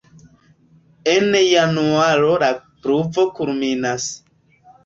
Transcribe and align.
En 1.11 1.35
januaro 1.49 2.33
la 2.45 2.51
pluvo 2.87 3.29
kulminas. 3.39 4.13